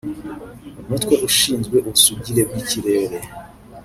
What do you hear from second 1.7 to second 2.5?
ubusugire